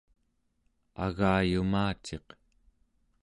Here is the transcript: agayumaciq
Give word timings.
agayumaciq 1.05 2.27